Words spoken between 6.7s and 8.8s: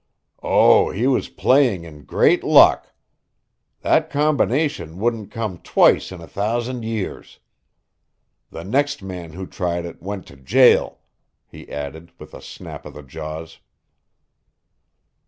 years. The